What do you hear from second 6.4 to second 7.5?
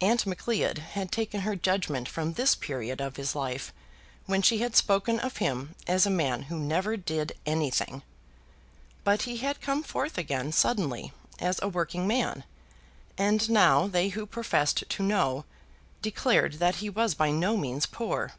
who never did